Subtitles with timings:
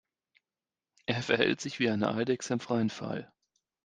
[1.05, 3.31] Er verhält sich wie eine Eidechse im freien Fall.